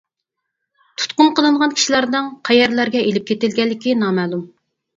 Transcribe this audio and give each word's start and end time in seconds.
تۇتقۇن 1.01 1.29
قىلىنغان 1.41 1.75
كىشىلەرنىڭ 1.75 2.33
قەيەرلەرگە 2.51 3.05
ئېلىپ 3.11 3.31
كېتىلگەنلىكى 3.31 3.97
نامەلۇم. 4.05 4.45